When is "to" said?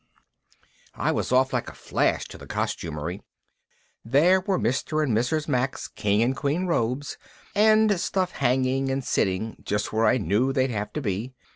2.29-2.37, 10.93-11.01